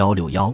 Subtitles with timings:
[0.00, 0.52] 幺六幺，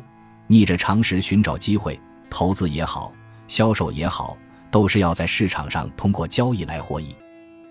[0.48, 1.96] 逆着常识寻找机会，
[2.28, 3.12] 投资也好，
[3.46, 4.36] 销售也好，
[4.72, 7.14] 都是要在市场上通过交易来获益。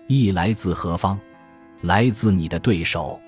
[0.06, 1.20] 益来自何方？
[1.82, 3.20] 来自你的对手。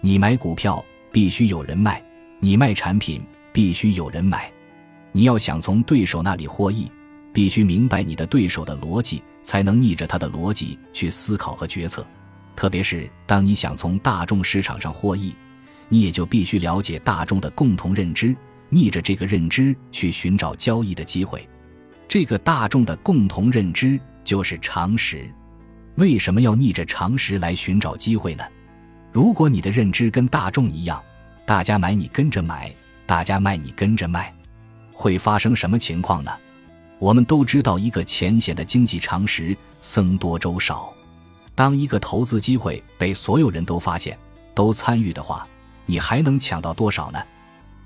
[0.00, 2.00] 你买股票必须有人卖，
[2.38, 3.20] 你卖产品
[3.52, 4.48] 必须有人买。
[5.10, 6.88] 你要想从对手那里获益，
[7.32, 12.06] 必须明白你的对手的逻辑，才能逆着他的逻辑去思考和决策。
[12.54, 15.34] 特别是当你想从大众市场上获益，
[15.88, 18.34] 你也就必须了解大众的共同认知，
[18.68, 21.48] 逆着这个认知去寻找交易的机会。
[22.06, 25.30] 这个大众的共同认知就是常识。
[25.96, 28.44] 为什么要逆着常识来寻找机会呢？
[29.12, 31.02] 如果你的认知跟大众一样，
[31.44, 32.72] 大家买你跟着买，
[33.04, 34.32] 大家卖你跟着卖，
[34.92, 36.30] 会发生什么情况呢？
[36.98, 40.92] 我们都知道一个浅显的经济常识：僧多粥少。
[41.54, 44.16] 当一个投资机会被所有人都发现、
[44.54, 45.46] 都参与的话，
[45.90, 47.18] 你还能抢到多少呢？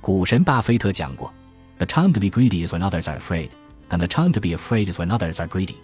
[0.01, 1.33] 股神巴菲特讲过
[1.79, 3.49] ：“The time to be greedy is when others are afraid,
[3.91, 5.77] and the time to be afraid is when others are greedy。”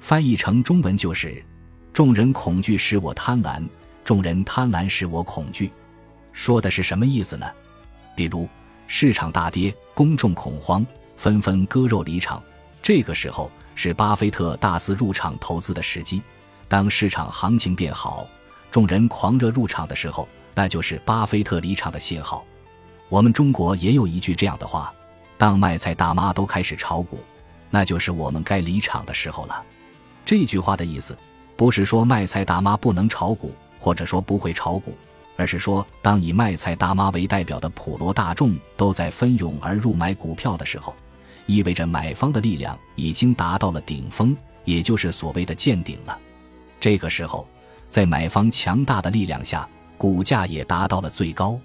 [0.00, 1.44] 翻译成中文就是。
[1.92, 3.62] 众人恐惧使我贪婪，
[4.04, 5.70] 众人贪婪使我恐惧，
[6.32, 7.46] 说的是什么意思呢？
[8.14, 8.48] 比如
[8.86, 12.42] 市场大跌，公众恐慌，纷纷割肉离场，
[12.80, 16.22] 这个时候是巴菲特大肆入场投资的时机。
[16.68, 18.26] 当市场行情变好，
[18.70, 22.44] 众人狂热入场的时候，那就是巴菲特离场的信号。
[23.08, 24.92] 我们中国也有一句这样的话：
[25.36, 27.18] 当卖菜大妈都开始炒股，
[27.70, 29.64] 那就是我们该离场的时候了。
[30.24, 31.16] 这句话的意思。
[31.56, 34.96] 不是说卖菜大妈不能炒股，或者说不会炒股，
[35.36, 40.96] 而是说，当以卖菜大妈为代表的普罗大众都在蜂拥而入买股票的时候，
[41.44, 46.18] 意味着买方的力量已经达到了顶峰，也就是所谓的见顶了。
[46.80, 47.46] 这个时候，
[47.90, 49.68] 在买方强大的力量下，
[50.00, 51.60] 股价也达到了最高。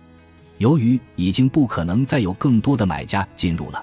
[0.58, 3.82] 由于已经不可能再有更多的买家进入了，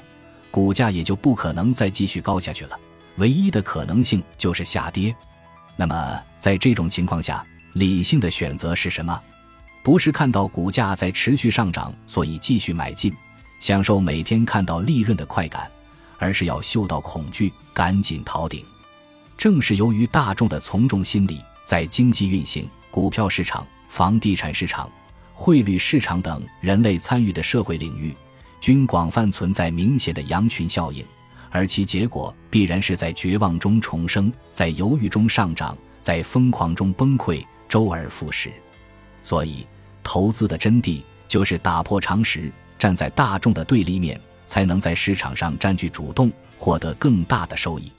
[0.51, 2.79] 股价也就不可能再继续高下去了。
[3.17, 5.17] 唯一的可能性就是下跌。
[5.75, 9.19] 那么，在这种情况下，理性的选择是什么？
[9.83, 13.11] 不是看到股价在持续上涨，所以继续买进，
[13.59, 15.67] 享受每天看到利润的快感，
[16.19, 18.63] 而是要嗅到恐惧，赶紧逃顶。
[19.39, 24.91] 正是由于大众的从众心理，在经济运行、股票市场、房地产市场、
[25.35, 28.11] 汇率市场等人类参与的社会领域，
[28.59, 31.05] 均广泛存在明显的羊群效应。
[31.51, 38.51] 而其结果必然是在绝望中重生，在犹豫中上涨，在疯狂中崩溃，周而复始。
[39.23, 39.67] 所以，
[40.03, 47.93] 投资的真谛就是打破常识，站在大众的对立面，才能在市场上占据主动，获得更大的收益。